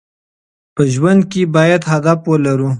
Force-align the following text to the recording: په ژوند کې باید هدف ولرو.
په 0.75 0.83
ژوند 0.93 1.21
کې 1.31 1.41
باید 1.55 1.81
هدف 1.91 2.19
ولرو. 2.29 2.69